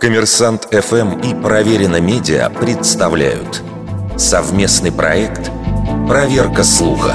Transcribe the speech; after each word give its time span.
Коммерсант 0.00 0.68
ФМ 0.70 1.20
и 1.20 1.34
Проверено 1.34 2.00
Медиа 2.00 2.48
представляют 2.50 3.62
совместный 4.16 4.92
проект 4.92 5.50
«Проверка 6.06 6.62
слуха». 6.62 7.14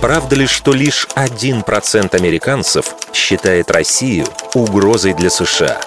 Правда 0.00 0.34
ли, 0.34 0.46
что 0.46 0.72
лишь 0.72 1.06
1% 1.14 2.16
американцев 2.16 2.94
считает 3.12 3.70
Россию 3.70 4.24
угрозой 4.54 5.12
для 5.12 5.28
США? 5.28 5.80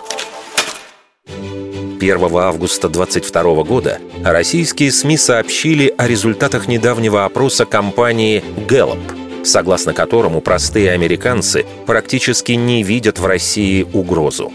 1 1.25 2.35
августа 2.37 2.89
2022 2.89 3.63
года 3.63 3.99
российские 4.23 4.91
СМИ 4.91 5.17
сообщили 5.17 5.93
о 5.97 6.07
результатах 6.07 6.67
недавнего 6.67 7.25
опроса 7.25 7.65
компании 7.65 8.43
Gallup, 8.67 9.45
согласно 9.45 9.93
которому 9.93 10.41
простые 10.41 10.91
американцы 10.91 11.65
практически 11.87 12.51
не 12.53 12.83
видят 12.83 13.19
в 13.19 13.25
России 13.25 13.83
угрозу. 13.93 14.53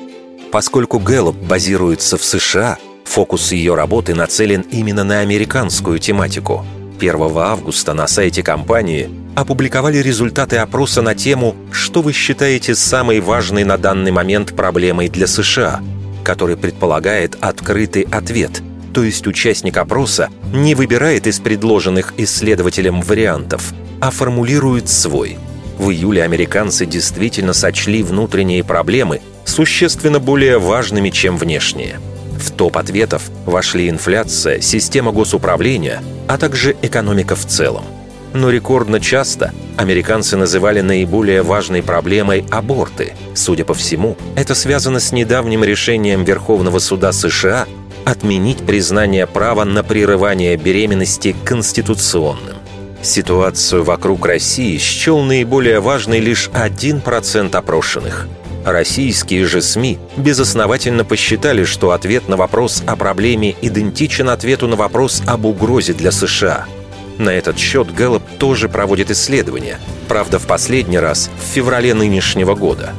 Поскольку 0.51 0.99
Gallup 0.99 1.47
базируется 1.47 2.17
в 2.17 2.25
США, 2.25 2.79
фокус 3.05 3.53
ее 3.53 3.75
работы 3.75 4.15
нацелен 4.15 4.63
именно 4.71 5.05
на 5.05 5.21
американскую 5.21 5.99
тематику. 5.99 6.65
1 6.99 7.15
августа 7.37 7.93
на 7.95 8.07
сайте 8.07 8.43
компании 8.43 9.11
опубликовали 9.37 9.99
результаты 9.99 10.57
опроса 10.57 11.03
на 11.03 11.15
тему 11.15 11.55
«Что 11.71 12.03
вы 12.03 12.13
считаете 12.13 12.75
самой 12.75 13.21
важной 13.21 13.65
на 13.65 13.77
данный 13.77 14.11
момент 14.11 14.57
проблемой 14.57 15.09
для 15.09 15.27
США?», 15.27 15.81
который 16.25 16.57
предполагает 16.57 17.37
открытый 17.41 18.03
ответ, 18.11 18.63
то 18.93 19.05
есть 19.05 19.27
участник 19.27 19.77
опроса 19.77 20.31
не 20.53 20.75
выбирает 20.75 21.27
из 21.27 21.39
предложенных 21.39 22.15
исследователем 22.17 23.01
вариантов, 23.01 23.73
а 24.01 24.11
формулирует 24.11 24.89
свой. 24.89 25.39
В 25.79 25.91
июле 25.91 26.25
американцы 26.25 26.85
действительно 26.85 27.53
сочли 27.53 28.03
внутренние 28.03 28.65
проблемы 28.65 29.21
существенно 29.49 30.21
более 30.21 30.59
важными, 30.59 31.11
чем 31.11 31.37
внешние. 31.37 32.01
В 32.39 32.51
топ 32.51 32.77
ответов 32.77 33.31
вошли 33.47 33.89
инфляция, 33.89 34.61
система 34.61 35.13
госуправления, 35.13 36.03
а 36.29 36.39
также 36.39 36.77
экономика 36.83 37.35
в 37.35 37.45
целом– 37.47 37.85
но 38.35 38.51
рекордно 38.51 39.01
часто 39.01 39.53
американцы 39.77 40.37
называли 40.37 40.81
наиболее 40.81 41.43
важной 41.43 41.83
проблемой 41.83 42.45
аборты. 42.51 43.15
Судя 43.35 43.65
по 43.65 43.75
всему, 43.75 44.17
это 44.37 44.55
связано 44.55 45.01
с 45.01 45.13
недавним 45.13 45.65
решением 45.65 46.25
Верховного 46.25 46.79
суда 46.79 47.13
США 47.13 47.67
отменить 48.05 48.59
признание 48.59 49.27
права 49.27 49.65
на 49.65 49.83
прерывание 49.83 50.57
беременности 50.57 51.35
конституционным. 51.45 52.57
Ситуацию 53.03 53.85
вокруг 53.85 54.27
России 54.27 54.77
счел 54.79 55.21
наиболее 55.21 55.81
важной 55.81 56.19
лишь 56.21 56.51
1% 56.53 57.57
опрошенных. 57.57 58.29
Российские 58.65 59.47
же 59.47 59.63
СМИ 59.63 59.99
безосновательно 60.17 61.05
посчитали, 61.05 61.65
что 61.65 61.93
ответ 61.93 62.29
на 62.29 62.37
вопрос 62.37 62.83
о 62.87 62.97
проблеме 62.97 63.55
идентичен 63.63 64.29
ответу 64.29 64.69
на 64.69 64.77
вопрос 64.77 65.23
об 65.27 65.45
угрозе 65.47 65.93
для 65.93 66.11
США– 66.13 66.67
на 67.19 67.31
этот 67.31 67.59
счет 67.59 67.93
Гэллоп 67.93 68.23
тоже 68.39 68.69
проводит 68.69 69.11
исследования, 69.11 69.81
правда 70.07 70.39
в 70.39 70.47
последний 70.47 70.99
раз 70.99 71.31
в 71.39 71.53
феврале 71.53 71.93
нынешнего 71.93 72.55
года. 72.55 72.93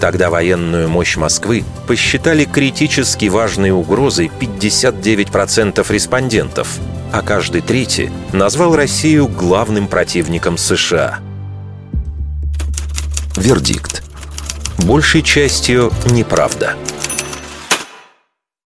Тогда 0.00 0.28
военную 0.28 0.88
мощь 0.88 1.16
Москвы 1.16 1.64
посчитали 1.86 2.44
критически 2.44 3.26
важной 3.26 3.70
угрозой 3.70 4.30
59% 4.40 5.86
респондентов, 5.92 6.78
а 7.12 7.22
каждый 7.22 7.60
третий 7.60 8.10
назвал 8.32 8.74
Россию 8.74 9.28
главным 9.28 9.86
противником 9.86 10.58
США. 10.58 11.20
Вердикт. 13.36 14.02
Большей 14.84 15.22
частью 15.22 15.92
неправда. 16.06 16.74